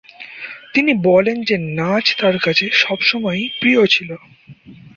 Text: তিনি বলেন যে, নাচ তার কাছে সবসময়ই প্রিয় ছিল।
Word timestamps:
তিনি 0.73 0.91
বলেন 1.03 1.37
যে, 1.43 1.55
নাচ 1.75 2.05
তার 2.17 2.35
কাছে 2.39 2.69
সবসময়ই 2.73 3.49
প্রিয় 3.59 3.81
ছিল। 3.85 4.09